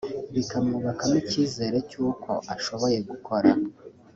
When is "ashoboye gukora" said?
2.53-3.51